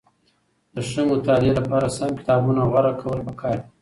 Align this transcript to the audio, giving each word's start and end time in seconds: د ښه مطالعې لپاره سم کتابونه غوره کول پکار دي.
د 0.73 0.75
ښه 0.89 1.01
مطالعې 1.11 1.51
لپاره 1.59 1.93
سم 1.97 2.09
کتابونه 2.19 2.61
غوره 2.71 2.91
کول 3.01 3.19
پکار 3.27 3.55
دي. 3.61 3.67